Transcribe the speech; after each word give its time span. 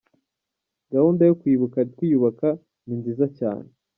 Gahunda 0.93 1.21
yo 1.29 1.33
kwibuka 1.39 1.79
twiyubaka 1.91 2.47
ni 2.85 2.93
nziza 2.99 3.25
cyane. 3.37 3.69